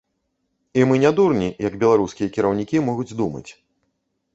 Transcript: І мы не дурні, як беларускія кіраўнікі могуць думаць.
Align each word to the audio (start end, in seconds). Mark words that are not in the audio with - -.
І 0.79 0.85
мы 0.93 0.97
не 1.03 1.11
дурні, 1.21 1.51
як 1.67 1.79
беларускія 1.85 2.33
кіраўнікі 2.39 2.87
могуць 2.91 3.11
думаць. 3.25 3.51